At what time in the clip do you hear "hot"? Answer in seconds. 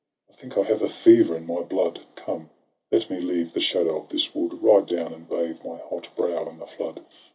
5.77-6.07